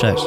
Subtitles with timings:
[0.00, 0.26] Cześć.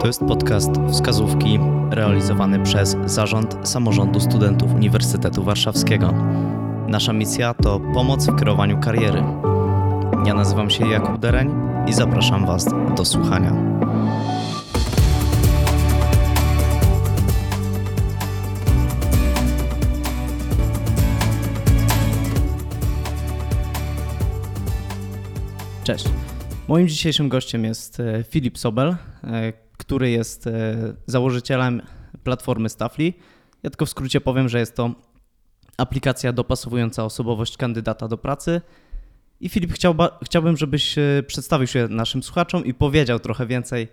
[0.00, 1.58] To jest podcast wskazówki
[1.90, 6.14] realizowany przez Zarząd Samorządu Studentów Uniwersytetu Warszawskiego.
[6.88, 9.22] Nasza misja to pomoc w kreowaniu kariery.
[10.26, 11.54] Ja nazywam się Jakub Dereń
[11.86, 12.66] i zapraszam Was
[12.96, 13.75] do słuchania.
[26.68, 30.76] Moim dzisiejszym gościem jest e, Filip Sobel, e, który jest e,
[31.06, 31.82] założycielem
[32.24, 33.12] platformy Staffly.
[33.62, 34.94] Ja tylko w skrócie powiem, że jest to
[35.76, 38.60] aplikacja dopasowująca osobowość kandydata do pracy.
[39.40, 43.88] I Filip, chciałba, chciałbym, żebyś przedstawił się naszym słuchaczom i powiedział trochę więcej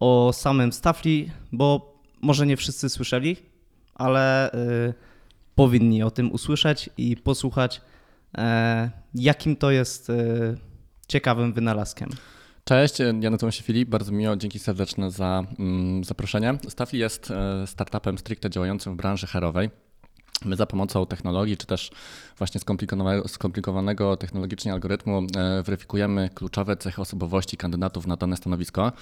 [0.00, 3.36] o samym Staffly, bo może nie wszyscy słyszeli,
[3.94, 4.94] ale y,
[5.54, 7.80] powinni o tym usłyszeć i posłuchać,
[8.38, 8.40] y,
[9.14, 10.10] jakim to jest.
[10.10, 10.71] Y,
[11.12, 12.08] ciekawym wynalazkiem.
[12.64, 16.58] Cześć, ja nazywam się Filip, bardzo miło, dzięki serdeczne za mm, zaproszenie.
[16.68, 19.70] Staffly jest e, startupem stricte działającym w branży herowej.
[20.44, 21.90] My za pomocą technologii, czy też
[22.38, 28.92] właśnie skomplikowanego, skomplikowanego technologicznie algorytmu e, weryfikujemy kluczowe cechy osobowości kandydatów na dane stanowisko.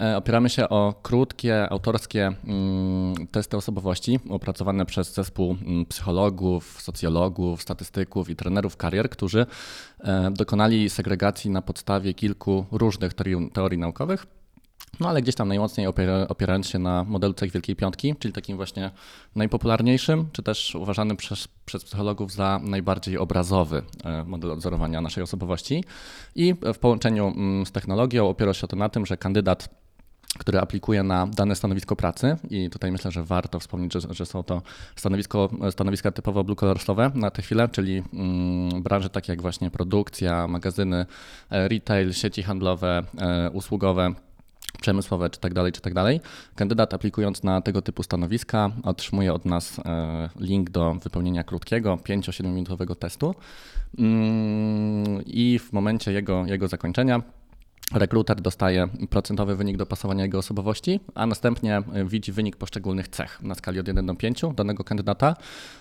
[0.00, 7.62] E, opieramy się o krótkie, autorskie mm, testy osobowości opracowane przez zespół mm, psychologów, socjologów,
[7.62, 9.46] statystyków i trenerów karier, którzy
[10.00, 14.26] e, dokonali segregacji na podstawie kilku różnych teorii, teorii naukowych
[15.00, 18.56] no ale gdzieś tam najmocniej opiera, opierając się na modelu cech Wielkiej Piątki, czyli takim
[18.56, 18.90] właśnie
[19.34, 25.84] najpopularniejszym, czy też uważanym przez, przez psychologów za najbardziej obrazowy e, model odzorowania naszej osobowości.
[26.34, 29.68] I w połączeniu mm, z technologią opiera się to na tym, że kandydat
[30.38, 34.42] który aplikuje na dane stanowisko pracy i tutaj myślę, że warto wspomnieć, że, że są
[34.42, 34.62] to
[34.96, 40.48] stanowisko, stanowiska typowo blue collarsowe na tę chwilę, czyli mm, branże takie jak właśnie produkcja,
[40.48, 41.06] magazyny,
[41.50, 44.14] e, retail, sieci handlowe, e, usługowe,
[44.80, 46.20] przemysłowe czy tak dalej, czy tak dalej.
[46.54, 52.44] Kandydat aplikując na tego typu stanowiska otrzymuje od nas e, link do wypełnienia krótkiego, 5-7
[52.44, 53.34] minutowego testu
[53.98, 57.22] mm, i w momencie jego, jego zakończenia
[57.94, 63.80] Rekruter dostaje procentowy wynik dopasowania jego osobowości, a następnie widzi wynik poszczególnych cech na skali
[63.80, 65.36] od 1 do 5 danego kandydata.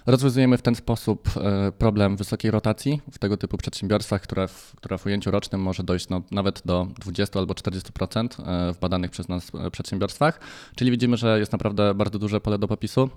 [0.05, 4.97] Rozwiązujemy w ten sposób e, problem wysokiej rotacji w tego typu przedsiębiorstwach, które w, która
[4.97, 9.29] w ujęciu rocznym może dojść no, nawet do 20 albo 40% e, w badanych przez
[9.29, 10.39] nas przedsiębiorstwach.
[10.75, 13.09] Czyli widzimy, że jest naprawdę bardzo duże pole do popisu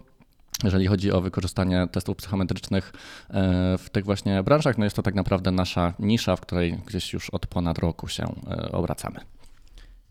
[0.65, 2.93] jeżeli chodzi o wykorzystanie testów psychometrycznych
[3.31, 7.13] e, w tych właśnie branżach, no jest to tak naprawdę nasza nisza, w której gdzieś
[7.13, 9.21] już od ponad roku się e, obracamy.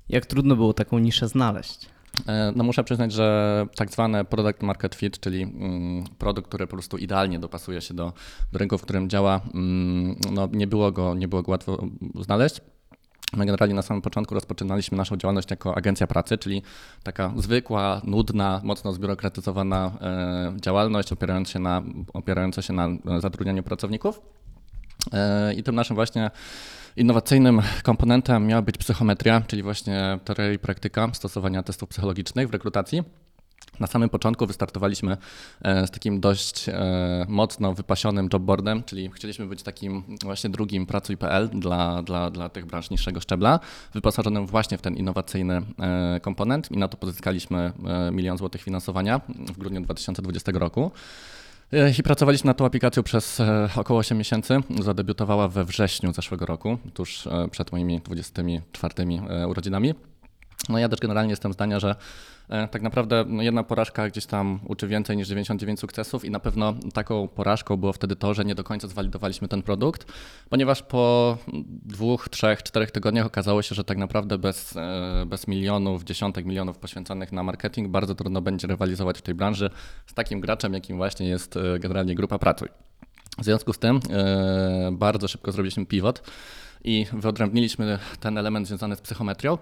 [0.09, 1.90] Jak trudno było taką niszę znaleźć?
[2.28, 6.75] E, no muszę przyznać, że tak zwane product market fit, czyli mm, produkt, który po
[6.75, 8.13] prostu idealnie dopasuje się do,
[8.52, 11.88] do rynku, w którym działa, mm, no nie było go, nie było go łatwo
[12.22, 12.62] znaleźć.
[13.33, 16.61] My generalnie na samym początku rozpoczynaliśmy naszą działalność jako agencja pracy, czyli
[17.03, 21.83] taka zwykła, nudna, mocno zbiurokratyzowana e, działalność opierająca się na,
[22.13, 22.89] opierająca się na
[23.19, 24.21] zatrudnianiu pracowników.
[25.13, 26.31] E, I tym naszym właśnie
[26.95, 33.03] innowacyjnym komponentem miała być psychometria, czyli właśnie teoria i praktyka stosowania testów psychologicznych w rekrutacji.
[33.79, 35.18] Na samym początku wystartowaliśmy
[35.62, 41.50] e, z takim dość e, mocno wypasionym jobboardem, czyli chcieliśmy być takim właśnie drugim Pracuj.pl
[41.50, 43.59] dla, dla, dla tych branż niższego szczebla,
[43.94, 47.72] wyposażonym właśnie w ten innowacyjny e, komponent i na to pozyskaliśmy
[48.12, 50.91] milion złotych finansowania w grudniu 2020 roku.
[52.00, 53.41] I pracowaliśmy nad tą aplikacją przez
[53.75, 54.59] około 8 miesięcy.
[54.81, 58.94] Zadebiutowała we wrześniu zeszłego roku, tuż przed moimi 24
[59.47, 59.94] urodzinami.
[60.69, 61.95] No ja też generalnie jestem zdania, że
[62.50, 66.40] E, tak naprawdę no, jedna porażka gdzieś tam uczy więcej niż 99 sukcesów i na
[66.40, 70.12] pewno taką porażką było wtedy to, że nie do końca zwalidowaliśmy ten produkt,
[70.50, 71.38] ponieważ po
[71.85, 76.78] dwóch, trzech, czterech tygodniach okazało się, że tak naprawdę bez, e, bez milionów, dziesiątek milionów
[76.78, 79.69] poświęconych na marketing bardzo trudno będzie rywalizować w tej branży
[80.06, 82.69] z takim graczem, jakim właśnie jest e, generalnie grupa Pracuj.
[83.38, 84.00] W związku z tym
[84.91, 86.24] bardzo szybko zrobiliśmy pivot
[86.84, 89.57] i wyodrębniliśmy ten element związany z psychometrią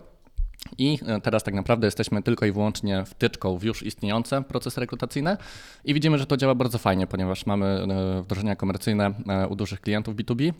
[0.77, 5.37] i e, teraz tak naprawdę jesteśmy tylko i wyłącznie wtyczką w już istniejące procesy rekrutacyjne
[5.85, 9.81] i widzimy, że to działa bardzo fajnie, ponieważ mamy e, wdrożenia komercyjne e, u dużych
[9.81, 10.53] klientów B2B.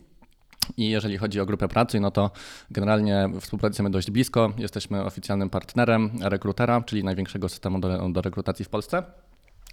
[0.76, 2.30] I jeżeli chodzi o grupę pracy, no to
[2.70, 4.52] generalnie współpracujemy dość blisko.
[4.58, 9.02] Jesteśmy oficjalnym partnerem rekrutera, czyli największego systemu do, do rekrutacji w Polsce,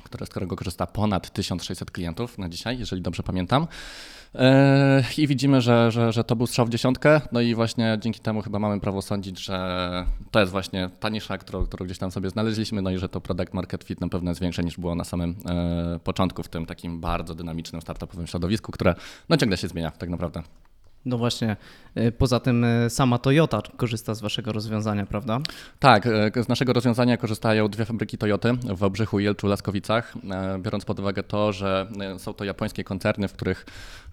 [0.03, 3.67] które, z którego korzysta ponad 1600 klientów na dzisiaj, jeżeli dobrze pamiętam.
[4.33, 4.41] Yy,
[5.17, 8.41] I widzimy, że, że, że to był strzał w dziesiątkę, no i właśnie dzięki temu
[8.41, 12.29] chyba mamy prawo sądzić, że to jest właśnie ta nisza, którą, którą gdzieś tam sobie
[12.29, 15.03] znaleźliśmy, no i że to product market fit na pewno jest większe niż było na
[15.03, 18.95] samym e, początku w tym takim bardzo dynamicznym startupowym środowisku, które
[19.29, 20.43] no ciągle się zmienia tak naprawdę.
[21.05, 21.55] No właśnie,
[21.97, 25.39] y, poza tym y, sama Toyota korzysta z waszego rozwiązania, prawda?
[25.79, 30.85] Tak, e, z naszego rozwiązania korzystają dwie fabryki Toyoty w Wałbrzychu, Jelczu, Laskowicach, e, biorąc
[30.85, 33.65] pod uwagę to, że e, są to japońskie koncerny, w których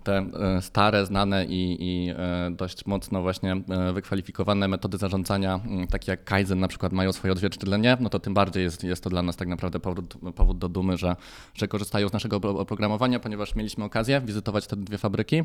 [0.05, 5.61] te e, stare, znane i, i e, dość mocno właśnie e, wykwalifikowane metody zarządzania,
[5.91, 9.11] takie jak Kaizen na przykład mają swoje odzwierciedlenie, no to tym bardziej jest, jest to
[9.11, 11.17] dla nas tak naprawdę powód, powód do dumy, że,
[11.55, 15.45] że korzystają z naszego opro- oprogramowania, ponieważ mieliśmy okazję wizytować te dwie fabryki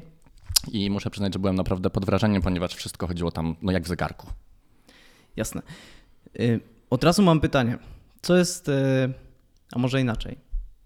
[0.71, 3.87] i muszę przyznać, że byłem naprawdę pod wrażeniem, ponieważ wszystko chodziło tam no jak w
[3.87, 4.27] zegarku.
[5.35, 5.61] Jasne.
[6.39, 6.59] Y,
[6.89, 7.77] Od razu mam pytanie.
[8.21, 8.73] Co jest, y,
[9.71, 10.37] a może inaczej,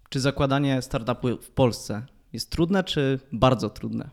[0.08, 4.10] czy zakładanie startupu w Polsce jest trudne, czy bardzo trudne?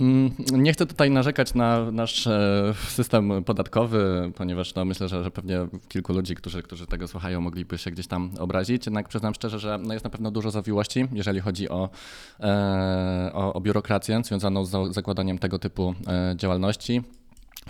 [0.00, 5.30] Mm, Nie chcę tutaj narzekać na nasz e, system podatkowy, ponieważ no, myślę, że, że
[5.30, 8.86] pewnie kilku ludzi, którzy, którzy tego słuchają, mogliby się gdzieś tam obrazić.
[8.86, 11.88] Jednak przyznam szczerze, że no, jest na pewno dużo zawiłości, jeżeli chodzi o,
[12.40, 17.02] e, o, o biurokrację związaną z za- zakładaniem tego typu e, działalności.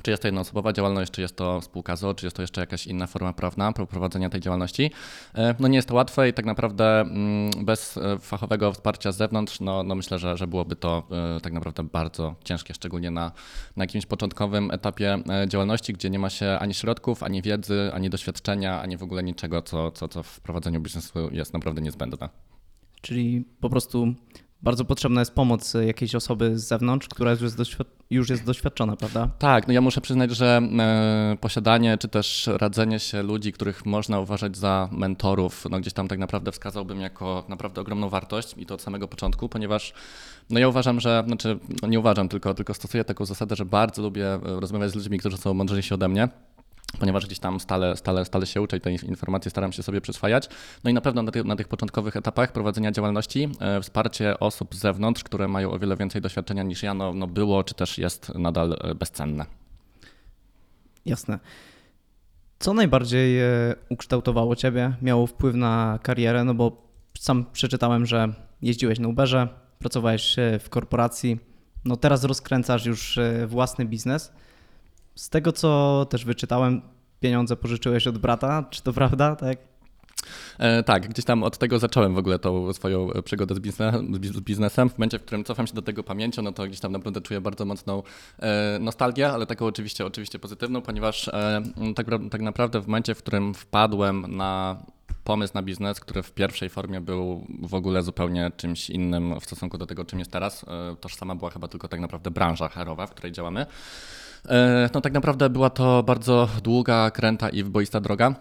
[0.02, 2.86] Czy jest to jednoosobowa działalność, czy jest to spółka ZO, czy jest to jeszcze jakaś
[2.86, 4.90] inna forma prawna prowadzenia tej działalności.
[5.34, 9.16] E, No nie jest to łatwe i tak naprawdę mm, bez e, fachowego wsparcia z
[9.16, 11.02] zewnątrz, no, no myślę, że, że byłoby to
[11.36, 13.32] e, tak naprawdę bardzo ciężkie, szczególnie na,
[13.76, 15.18] na jakimś początkowym etapie
[15.48, 19.62] działalności, gdzie nie ma się ani środków, ani wiedzy, ani doświadczenia, ani w ogóle niczego,
[19.62, 22.28] co, co, co w prowadzeniu biznesu jest naprawdę niezbędne.
[23.00, 24.14] Czyli po prostu
[24.62, 27.58] bardzo potrzebna jest pomoc y, jakiejś osoby z zewnątrz, która już jest,
[28.10, 29.30] już jest doświadczona, prawda?
[29.38, 34.20] Tak, no ja muszę przyznać, że e, posiadanie czy też radzenie się ludzi, których można
[34.20, 38.74] uważać za mentorów, no gdzieś tam tak naprawdę wskazałbym jako naprawdę ogromną wartość i to
[38.74, 39.92] od samego początku, ponieważ
[40.50, 44.02] no ja uważam, że, znaczy no nie uważam, tylko, tylko stosuję taką zasadę, że bardzo
[44.02, 46.28] lubię e, rozmawiać z ludźmi, którzy są mądrzejsi ode mnie.
[47.00, 50.48] Ponieważ gdzieś tam stale, stale, stale się uczę i te informacje staram się sobie przyswajać.
[50.84, 54.74] No i na pewno na, tych- na tych początkowych etapach prowadzenia działalności e, wsparcie osób
[54.74, 57.98] z zewnątrz, które mają o wiele więcej doświadczenia niż ja, no, no było czy też
[57.98, 59.46] jest nadal e, bezcenne.
[61.06, 61.38] Jasne.
[62.58, 63.46] Co najbardziej e,
[63.88, 66.44] ukształtowało ciebie, miało wpływ na karierę?
[66.44, 66.84] No bo
[67.18, 68.28] sam przeczytałem, że
[68.62, 69.48] jeździłeś na Uberze,
[69.78, 71.38] pracowałeś e, w korporacji,
[71.84, 74.32] no teraz rozkręcasz już własny biznes.
[75.14, 76.82] Z tego, co też wyczytałem,
[77.20, 79.36] pieniądze pożyczyłeś od brata, czy to prawda?
[79.36, 79.58] Tak?
[80.58, 84.18] E, tak, gdzieś tam od tego zacząłem w ogóle tą swoją przygodę z, bizne, z
[84.18, 84.90] biz- z biznesem.
[84.90, 87.40] W momencie, w którym cofam się do tego pamięcią, no to gdzieś tam naprawdę czuję
[87.40, 88.02] bardzo mocną
[88.38, 91.62] e, nostalgię, ale taką oczywiście, oczywiście pozytywną, ponieważ e,
[91.96, 94.82] tak, tak naprawdę w momencie, w którym wpadłem na
[95.24, 99.78] pomysł na biznes, który w pierwszej formie był w ogóle zupełnie czymś innym w stosunku
[99.78, 100.64] do tego, czym jest teraz.
[100.92, 103.66] E, Tożsama była chyba tylko tak naprawdę branża HR-owa, w której działamy.
[104.48, 108.34] E, No tak naprawdę była to bardzo długa, kręta i wyboista droga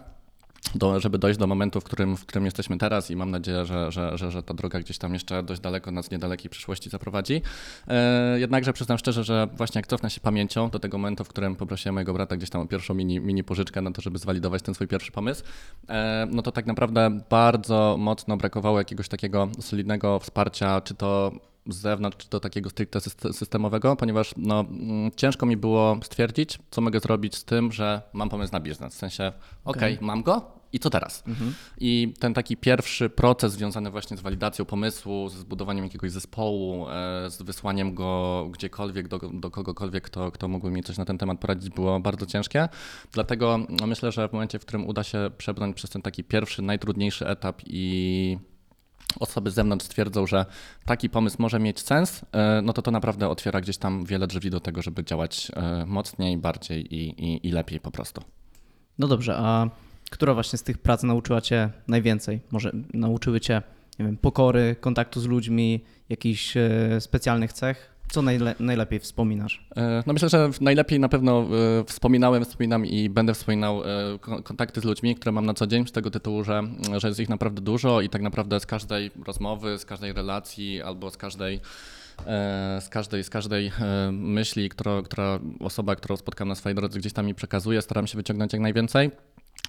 [0.74, 3.92] do, żeby dojść do momentu, w którym, w którym jesteśmy teraz i mam nadzieję, że,
[3.92, 7.42] że, że, że ta droga gdzieś tam jeszcze dość daleko nas niedalekiej przyszłości zaprowadzi.
[7.88, 11.56] E, jednakże przyznam szczerze, że właśnie jak cofnę się pamięcią do tego momentu, w którym
[11.56, 14.74] poprosiłem mojego brata gdzieś tam o pierwszą mini, mini pożyczkę na to, żeby zwalidować ten
[14.74, 15.44] swój pierwszy pomysł,
[15.88, 21.32] e, no to tak naprawdę bardzo mocno brakowało jakiegoś takiego solidnego wsparcia, czy to
[21.66, 26.58] z zewnątrz, czy to takiego stricte syst- systemowego, ponieważ no, mm, ciężko mi było stwierdzić,
[26.70, 28.94] co mogę zrobić z tym, że mam pomysł na biznes.
[28.94, 29.32] W sensie,
[29.64, 31.24] okej, mam go i co teraz?
[31.78, 37.30] I ten taki pierwszy proces związany właśnie z walidacją pomysłu, z zbudowaniem jakiegoś zespołu, e,
[37.30, 41.38] z wysłaniem go gdziekolwiek, do, do kogokolwiek, kto, kto mógłby mi coś na ten temat
[41.38, 42.68] poradzić, było bardzo ciężkie.
[43.12, 46.62] Dlatego no, myślę, że w momencie, w którym uda się przebrnąć przez ten taki pierwszy,
[46.62, 48.38] najtrudniejszy etap i
[49.20, 50.46] osoby z zewnątrz stwierdzą, że
[50.84, 54.50] taki pomysł może mieć sens, e, no to to naprawdę otwiera gdzieś tam wiele drzwi
[54.50, 58.22] do tego, żeby działać e, mocniej, bardziej i, i, i lepiej po prostu.
[58.98, 59.70] No dobrze, a
[60.10, 62.40] która właśnie z tych prac nauczyła cię najwięcej?
[62.50, 63.62] Może nauczyły cię,
[63.98, 67.93] nie wiem, pokory, kontaktu z ludźmi, jakichś e, specjalnych cech?
[68.14, 69.66] Co najle- najlepiej wspominasz?
[69.76, 71.40] E, No myślę, że najlepiej na pewno
[71.80, 73.86] e, wspominałem, wspominam i będę wspominał e,
[74.20, 76.62] ko- kontakty z ludźmi, które mam na co dzień z tego tytułu, że,
[76.96, 81.10] że jest ich naprawdę dużo i tak naprawdę z każdej rozmowy, z każdej relacji albo
[81.10, 81.60] z każdej
[82.80, 83.72] z każdej, z każdej
[84.12, 88.16] myśli, która, która osoba, którą spotkam na swojej drodze gdzieś tam mi przekazuje, staram się
[88.16, 89.10] wyciągnąć jak najwięcej.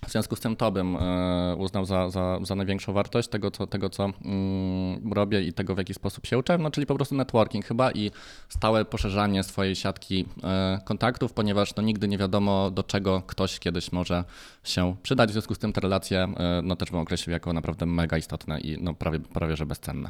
[0.08, 3.68] W związku z tym to bym e, uznał za, za, za największą wartość tego, co,
[3.68, 7.16] tego, co mm, robię i tego, w jaki sposób się uczę, no, czyli po prostu
[7.16, 8.12] networking chyba i
[8.50, 13.92] stałe poszerzanie swojej siatki e, kontaktów, ponieważ no, nigdy nie wiadomo, do czego ktoś kiedyś
[13.92, 14.24] może
[14.64, 15.30] się przydać.
[15.30, 18.60] W związku z tym te relacje e, no, też bym określił jako naprawdę mega istotne
[18.60, 20.10] i no, prawie, prawie że bezcenne.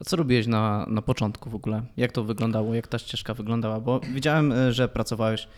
[0.00, 1.82] A co robiłeś na, na początku w ogóle?
[1.96, 2.74] Jak to wyglądało?
[2.74, 3.80] Jak ta ścieżka wyglądała?
[3.80, 5.48] Bo widziałem, że pracowałeś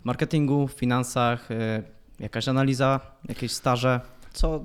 [0.00, 1.48] w marketingu, w finansach,
[2.20, 4.00] jakaś analiza, jakieś staże.
[4.32, 4.60] Co,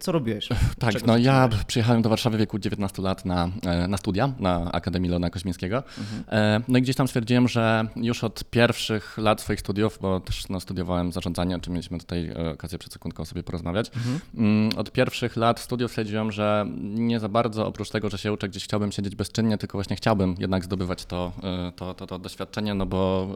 [0.00, 0.48] co robiłeś?
[0.78, 4.32] Tak, Czego no ja przyjechałem do Warszawy w wieku 19 lat na, e, na studia
[4.38, 5.76] na Akademii Leona Koźmińskiego.
[5.98, 6.24] Mhm.
[6.28, 10.48] E, No i gdzieś tam stwierdziłem, że już od pierwszych lat swoich studiów, bo też
[10.48, 13.90] no, studiowałem zarządzanie, o czym mieliśmy tutaj e, okazję przed sekundką sobie porozmawiać.
[13.96, 14.20] Mhm.
[14.36, 18.48] Mm, Od pierwszych lat studiów stwierdziłem, że nie za bardzo, oprócz tego, że się uczę,
[18.48, 21.32] gdzieś chciałbym siedzieć bezczynnie, tylko właśnie chciałbym jednak zdobywać to,
[21.76, 23.28] to, to, to doświadczenie, no bo,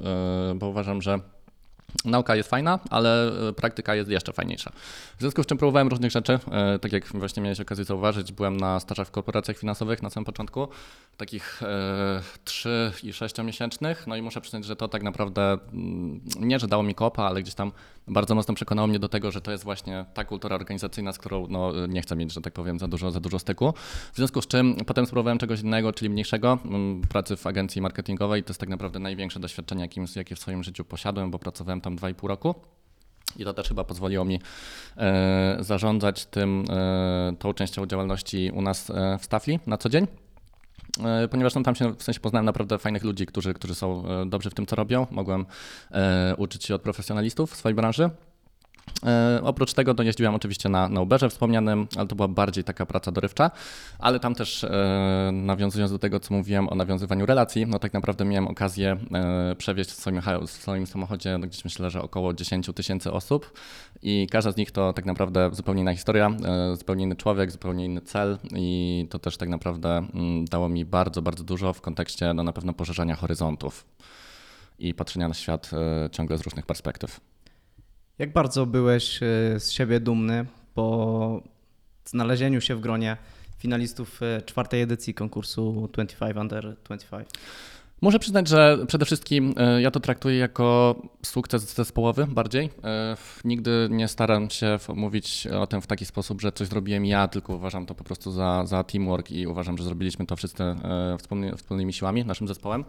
[0.57, 1.21] bo uważam, że
[2.05, 4.71] Nauka jest fajna, ale e, praktyka jest jeszcze fajniejsza.
[5.17, 6.39] W związku z czym próbowałem różnych rzeczy.
[6.53, 10.25] E, Tak jak właśnie miałeś okazję zauważyć, byłem na stażach w korporacjach finansowych na samym
[10.25, 10.69] początku,
[11.17, 14.07] takich e, 3 i 6 miesięcznych.
[14.07, 17.43] No i muszę przyznać, że to tak naprawdę mm, nie, że dało mi kopa, ale
[17.43, 17.73] gdzieś tam
[18.09, 21.47] bardzo mocno przekonało mnie do tego, że to jest właśnie ta kultura organizacyjna, z którą
[21.49, 23.75] no, nie chcę mieć, że tak powiem, za dużo, za dużo styku.
[24.13, 28.43] W związku z czym potem spróbowałem czegoś innego, czyli mniejszego, mm, pracy w agencji marketingowej.
[28.43, 32.27] To jest tak naprawdę największe doświadczenie, jakie w swoim życiu posiadłem, bo pracowałem tam 2,5
[32.27, 32.55] roku.
[33.37, 34.41] I to też chyba pozwoliło mi
[34.97, 40.07] e, zarządzać tym, e, tą częścią działalności u nas e, w Stafli na co dzień.
[41.05, 44.27] E, Ponieważ no, tam się w sensie poznałem naprawdę fajnych ludzi, którzy, którzy są e,
[44.27, 45.07] dobrzy w tym, co robią.
[45.11, 45.47] Mogłem
[45.91, 48.11] e, uczyć się od profesjonalistów w swojej branży.
[49.07, 52.87] E, oprócz tego to jeździłem oczywiście na, na Uberze wspomnianym, ale to była bardziej taka
[52.87, 53.51] praca dorywcza,
[53.99, 58.25] ale tam też e, nawiązując do tego, co mówiłem o nawiązywaniu relacji, no tak naprawdę
[58.25, 62.71] miałem okazję e, przewieźć w swoim, w swoim samochodzie no gdzieś myślę, że około 10
[62.75, 63.53] tysięcy osób
[64.03, 66.31] i każda z nich to tak naprawdę zupełnie inna historia,
[66.75, 71.23] zupełnie inny człowiek, zupełnie inny cel i to też tak naprawdę mm, dało mi bardzo,
[71.23, 73.87] bardzo dużo w kontekście no na pewno poszerzania horyzontów
[74.79, 75.71] i patrzenia na świat
[76.13, 77.21] ciągle z różnych perspektyw.
[78.19, 81.43] Jak bardzo byłeś y, z siebie dumny po
[82.05, 83.17] znalezieniu się w gronie
[83.59, 87.29] finalistów y, czwartej edycji konkursu 25 Under 25?
[88.07, 92.71] Muszę przyznać, że przede wszystkim e, ja to traktuję jako sukces zespołowy bardziej.
[92.85, 97.29] E, Nigdy nie staram się mówić o tym w taki sposób, że coś zrobiłem ja,
[97.29, 101.17] tylko uważam to po prostu za, za teamwork i uważam, że zrobiliśmy to wszyscy e,
[101.19, 102.85] wspólny, wspólnymi siłami, naszym zespołem.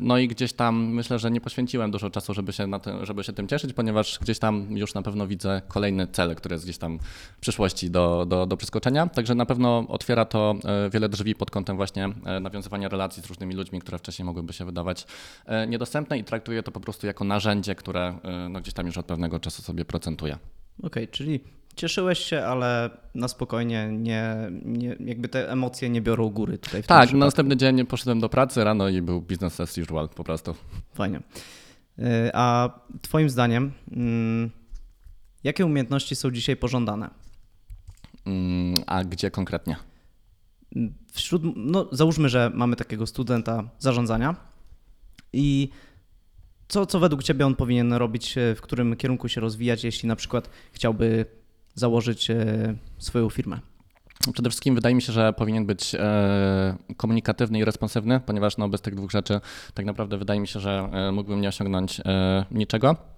[0.00, 3.32] No i gdzieś tam myślę, że nie poświęciłem dużo czasu, żeby się, tym, żeby się
[3.32, 6.98] tym cieszyć, ponieważ gdzieś tam już na pewno widzę kolejny cel, który jest gdzieś tam
[7.36, 9.06] w przyszłości do, do, do przeskoczenia.
[9.06, 10.54] Także na pewno otwiera to
[10.90, 12.08] wiele drzwi pod kątem właśnie
[12.40, 15.06] nawiązywania relacji z różnymi ludźmi, które wcześniej mogłyby się wydawać
[15.46, 18.98] e, niedostępne i traktuję to po prostu jako narzędzie, które e, no, gdzieś tam już
[18.98, 20.38] od pewnego czasu sobie procentuje.
[20.82, 21.40] Okej, czyli
[21.76, 26.86] cieszyłeś się, ale na spokojnie, nie, nie, jakby te emocje nie biorą góry tutaj w
[26.86, 30.54] Tak, następny dzień poszedłem do pracy rano i był business as usual po prostu.
[30.94, 31.20] Fajnie.
[31.98, 32.70] Y, A
[33.02, 34.50] twoim zdaniem, mm,
[35.44, 37.10] jakie umiejętności są dzisiaj pożądane?
[38.26, 39.76] Mm, A gdzie konkretnie?
[41.12, 44.36] Wśród, no załóżmy, że mamy takiego studenta zarządzania
[45.32, 45.68] i
[46.68, 50.16] co, co według Ciebie on powinien robić, e, w którym kierunku się rozwijać, jeśli na
[50.16, 51.26] przykład chciałby
[51.74, 53.60] założyć e, swoją firmę?
[54.32, 58.80] Przede wszystkim wydaje mi się, że powinien być e, komunikatywny i responsywny, ponieważ no, bez
[58.80, 59.40] tych dwóch rzeczy
[59.74, 62.00] tak naprawdę wydaje mi się, że mógłbym nie osiągnąć
[62.50, 63.13] niczego.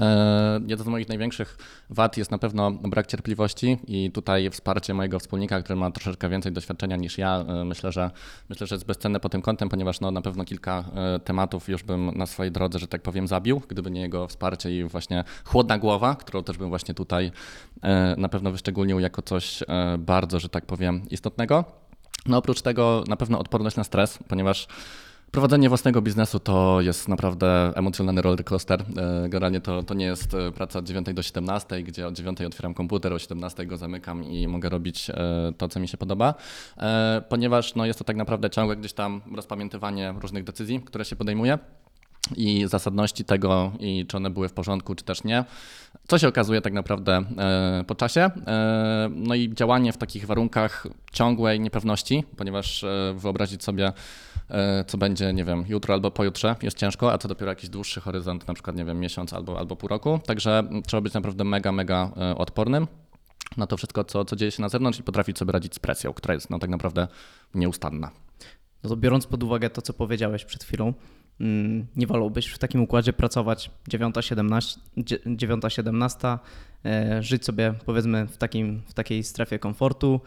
[0.00, 1.58] E, Jeden z moich największych
[1.90, 6.52] wad jest na pewno brak cierpliwości i tutaj wsparcie mojego wspólnika, który ma troszeczkę więcej
[6.52, 8.10] doświadczenia niż ja, e, myślę, że
[8.48, 11.82] myślę, że jest bezcenne pod tym kątem, ponieważ no, na pewno kilka e, tematów już
[11.82, 15.78] bym na swojej drodze, że tak powiem, zabił, gdyby nie jego wsparcie i właśnie chłodna
[15.78, 17.32] głowa, którą też bym właśnie tutaj
[18.16, 19.62] na pewno wyszczególnił jako coś
[19.98, 21.64] bardzo, że tak powiem, istotnego.
[22.26, 24.66] No oprócz tego na pewno odporność na stres, ponieważ
[25.30, 28.84] Prowadzenie własnego biznesu to jest naprawdę emocjonalny roller coaster.
[28.96, 32.40] E, Generalnie to, to nie jest e, praca od 9 do 17, gdzie od 9
[32.40, 35.14] otwieram komputer, o 17 go zamykam i mogę robić e,
[35.58, 36.34] to, co mi się podoba,
[37.28, 41.58] ponieważ no, jest to tak naprawdę ciągłe gdzieś tam rozpamiętywanie różnych decyzji, które się podejmuje
[42.36, 45.44] i zasadności tego i czy one były w porządku, czy też nie.
[46.08, 47.24] Co się okazuje tak naprawdę
[47.86, 48.30] po czasie.
[49.10, 53.92] No i działanie w takich warunkach ciągłej niepewności, ponieważ wyobrazić sobie,
[54.86, 58.48] co będzie, nie wiem, jutro albo pojutrze jest ciężko, a co dopiero jakiś dłuższy horyzont,
[58.48, 60.20] na przykład, nie wiem, miesiąc albo, albo pół roku.
[60.26, 62.86] Także trzeba być naprawdę mega, mega e, odpornym
[63.56, 66.12] na to wszystko, co, co dzieje się na zewnątrz i potrafić sobie radzić z presją,
[66.12, 67.08] która jest no, tak naprawdę
[67.54, 68.10] nieustanna.
[68.82, 70.94] No to biorąc pod uwagę to, co powiedziałeś przed chwilą,
[71.40, 74.78] mm, nie wolałbyś w takim układzie pracować 9-17,
[75.26, 76.38] 9-17
[76.84, 80.20] e, żyć sobie powiedzmy w, takim, w takiej strefie komfortu.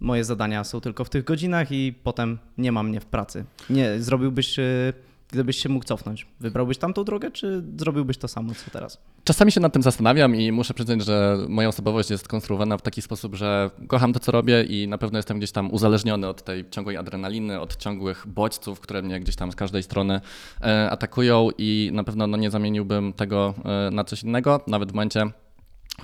[0.00, 3.44] Moje zadania są tylko w tych godzinach i potem nie ma mnie w pracy.
[3.70, 4.92] Nie, zrobiłbyś, e,
[5.32, 8.98] gdybyś się mógł cofnąć, wybrałbyś tamtą drogę, czy zrobiłbyś to samo, co teraz?
[9.24, 13.02] Czasami się nad tym zastanawiam i muszę przyznać, że moja osobowość jest konstruowana w taki
[13.02, 16.70] sposób, że kocham to, co robię i na pewno jestem gdzieś tam uzależniony od tej
[16.70, 20.20] ciągłej adrenaliny, od ciągłych bodźców, które mnie gdzieś tam z każdej strony
[20.62, 24.94] e, atakują i na pewno no, nie zamieniłbym tego e, na coś innego, nawet w
[24.94, 25.30] momencie,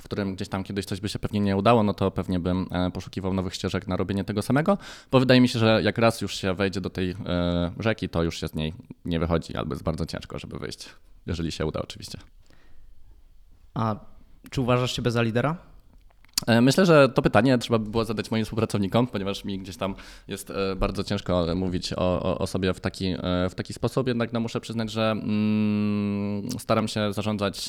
[0.01, 2.67] w którym gdzieś tam kiedyś coś by się pewnie nie udało, no to pewnie bym
[2.71, 4.79] e, poszukiwał nowych ścieżek na robienie tego samego,
[5.11, 8.23] bo wydaje mi się, że jak raz już się wejdzie do tej e, rzeki, to
[8.23, 8.75] już się z niej
[9.05, 10.89] nie wychodzi, albo jest bardzo ciężko, żeby wyjść,
[11.27, 12.19] jeżeli się uda oczywiście.
[13.75, 13.97] A
[14.51, 15.57] czy uważasz siebie za lidera?
[16.47, 19.95] E, myślę, że to pytanie trzeba by było zadać moim współpracownikom, ponieważ mi gdzieś tam
[20.29, 24.33] jest e, bardzo ciężko mówić o, o, sobie w taki, e, w taki sposób, jednak
[24.33, 27.69] no muszę przyznać, że mm, staram się zarządzać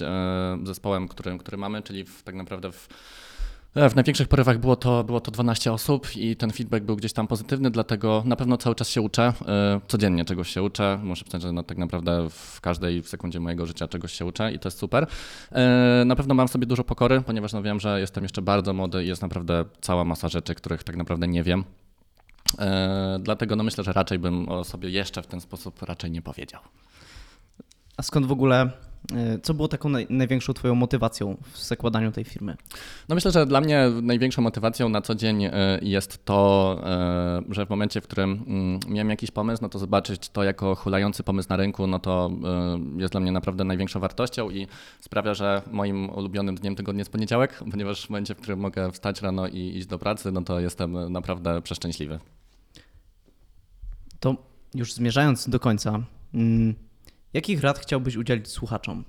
[0.64, 3.29] zespołem, który, który mamy, czyli w, tak naprawdę w E,
[3.76, 7.28] w największych porywach było to, było to 12 osób i ten feedback był gdzieś tam
[7.28, 9.34] pozytywny, dlatego na pewno cały czas się uczę.
[9.48, 11.00] E, codziennie czegoś się uczę.
[11.04, 14.60] Muszę przyznać, że no tak naprawdę w każdej sekundzie mojego życia czegoś się uczę i
[14.60, 15.08] to jest super.
[15.52, 19.04] E, na pewno mam sobie dużo pokory, ponieważ no wiem, że jestem jeszcze bardzo młody
[19.04, 21.64] i jest naprawdę cała masa rzeczy, których tak naprawdę nie wiem.
[23.20, 26.62] Dlatego no myślę, że raczej bym o sobie jeszcze w ten sposób raczej nie powiedział.
[27.98, 28.89] A skąd w ogóle E,
[29.44, 32.58] co było taką naj, największą Twoją motywacją w zakładaniu tej firmy?
[33.10, 35.52] No myślę, że dla mnie największą motywacją na co dzień e,
[35.82, 40.30] jest to, e, że w momencie, w którym mm, miałem jakiś pomysł, no to zobaczyć
[40.30, 42.32] to jako hulający pomysł na rynku, no to
[42.98, 44.68] jest dla mnie naprawdę największą wartością i
[45.02, 49.22] sprawia, że moim ulubionym dniem tygodnia jest poniedziałek, ponieważ w momencie, w którym mogę wstać
[49.22, 52.20] rano i iść do pracy, no to jestem naprawdę przeszczęśliwy.
[54.20, 54.36] To
[54.74, 56.00] już zmierzając do końca.
[56.34, 56.89] Mm,
[57.34, 59.04] Jakich rad chciałbyś udzielić słuchaczom?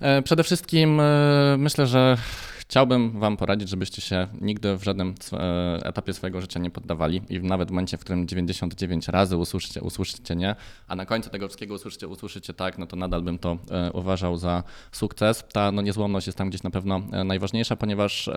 [0.00, 2.16] E, przede wszystkim e, myślę, że
[2.58, 7.40] chciałbym Wam poradzić, żebyście się nigdy w żadnym e, etapie swojego życia nie poddawali i
[7.40, 10.56] nawet w momencie, w którym 99 razy usłyszycie, usłyszycie nie,
[10.88, 13.58] a na końcu tego wszystkiego usłyszycie, usłyszycie tak, no to nadal bym to
[13.92, 15.44] uważał za sukces.
[15.52, 18.30] Ta no, niezłomność jest tam gdzieś na pewno najważniejsza, ponieważ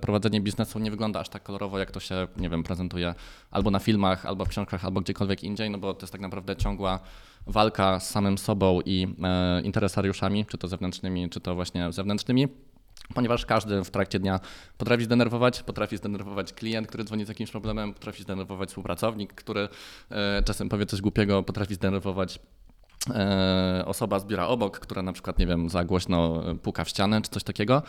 [0.00, 3.14] prowadzenie biznesu nie wygląda aż tak kolorowo, jak to się, nie wiem, prezentuje
[3.50, 6.56] albo na filmach, albo w książkach, albo gdziekolwiek indziej, no bo to jest tak naprawdę
[6.56, 7.00] ciągła
[7.46, 12.48] walka z samym sobą i e, interesariuszami, czy to zewnętrznymi, czy to właśnie zewnętrznymi
[13.14, 14.40] ponieważ każdy w trakcie dnia
[14.78, 19.68] potrafi zdenerwować, potrafi zdenerwować klient, który dzwoni z jakimś problemem, potrafi zdenerwować współpracownik, który
[20.10, 22.38] e, czasem powie coś głupiego, potrafi zdenerwować
[23.10, 27.22] e, osoba z biura obok, która na przykład, nie wiem, za głośno puka w ścianę
[27.22, 27.82] czy coś takiego.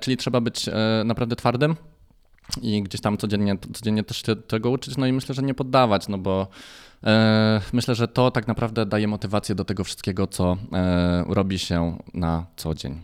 [0.00, 0.70] Czyli trzeba być
[1.04, 1.76] naprawdę twardym
[2.62, 6.08] i gdzieś tam codziennie, codziennie też się tego uczyć, no i myślę, że nie poddawać,
[6.08, 6.48] no bo
[7.04, 11.98] E, myślę, że to tak naprawdę daje motywację do tego wszystkiego, co e, robi się
[12.14, 13.00] na co dzień.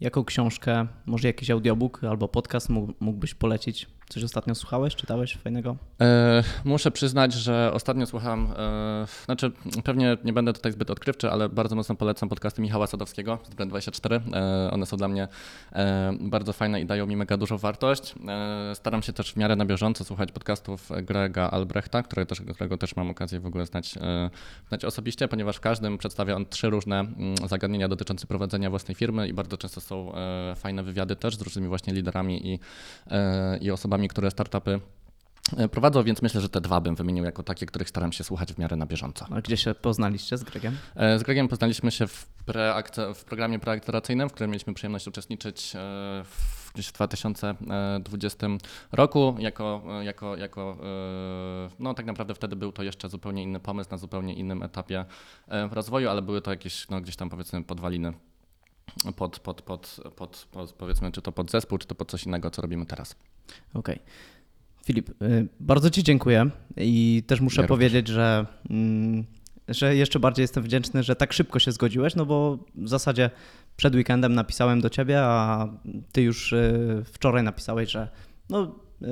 [0.00, 2.68] Jaką książkę, może jakiś audiobook albo podcast
[3.00, 3.86] mógłbyś polecić?
[4.12, 5.76] Coś ostatnio słuchałeś, czytałeś fajnego?
[6.00, 9.52] E, muszę przyznać, że ostatnio słucham, e, znaczy
[9.84, 14.20] pewnie nie będę tutaj zbyt odkrywczy, ale bardzo mocno polecam podcasty Michała Sadowskiego z Brand24.
[14.34, 15.28] E, one są dla mnie
[15.72, 18.14] e, bardzo fajne i dają mi mega dużą wartość.
[18.28, 22.78] E, staram się też w miarę na bieżąco słuchać podcastów Grega Albrechta, którego też, którego
[22.78, 24.30] też mam okazję w ogóle znać, e,
[24.68, 29.28] znać osobiście, ponieważ w każdym przedstawia on trzy różne mm, zagadnienia dotyczące prowadzenia własnej firmy
[29.28, 30.12] i bardzo często są
[30.56, 32.58] fajne wywiady też z różnymi właśnie liderami i,
[33.60, 34.80] i osobami, osobami, które startupy
[35.56, 38.52] e, prowadzą, więc myślę, że te dwa bym wymienił jako takie, których staram się słuchać
[38.52, 39.26] w miarę na bieżąco.
[39.30, 40.76] A gdzie się poznaliście z Gregiem?
[40.96, 42.26] E, z Gregiem poznaliśmy się w,
[43.14, 45.78] w programie preakceleracyjnym, w którym mieliśmy przyjemność uczestniczyć e,
[46.24, 48.46] w, gdzieś w 2020
[48.92, 49.36] roku.
[49.38, 50.76] Jako, jako, jako,
[51.78, 55.04] no tak naprawdę wtedy był to jeszcze zupełnie inny pomysł na zupełnie innym etapie
[55.70, 58.12] rozwoju, ale były to jakieś no, gdzieś tam powiedzmy podwaliny
[59.16, 62.50] pod, pod, pod, pod, pod, powiedzmy, czy to pod zespół, czy to pod coś innego,
[62.50, 63.16] co robimy teraz.
[63.74, 63.94] Okej.
[63.94, 63.98] Okay.
[64.84, 69.24] Filip, y, bardzo Ci dziękuję i też muszę ja powiedzieć, że, mm,
[69.68, 73.30] że jeszcze bardziej jestem wdzięczny, że tak szybko się zgodziłeś, no bo w zasadzie
[73.76, 75.68] przed weekendem napisałem do Ciebie, a
[76.12, 78.08] Ty już y, wczoraj napisałeś, że
[78.48, 79.06] no y,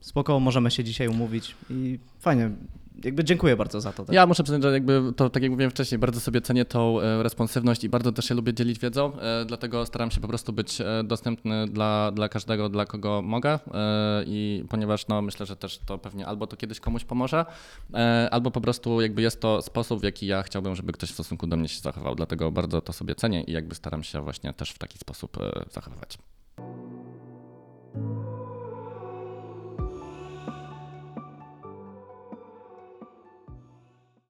[0.00, 2.50] spoko, możemy się dzisiaj umówić i fajnie,
[3.04, 4.04] jakby dziękuję bardzo za to.
[4.04, 4.14] Tak?
[4.14, 7.22] Ja muszę przyznać, że jakby to, tak jak mówiłem wcześniej, bardzo sobie cenię tą e,
[7.22, 10.80] responsywność i bardzo też się lubię dzielić wiedzą, e, dlatego staram się po prostu być
[10.80, 13.58] e, dostępny dla, dla każdego, dla kogo mogę
[14.26, 17.44] i ponieważ no, myślę, że też to pewnie albo to kiedyś komuś pomoże,
[18.30, 21.46] albo po prostu jakby jest to sposób, w jaki ja chciałbym, żeby ktoś w stosunku
[21.46, 24.70] do mnie się zachował, dlatego bardzo to sobie cenię i jakby staram się właśnie też
[24.70, 25.36] w taki sposób
[25.70, 26.18] zachowywać.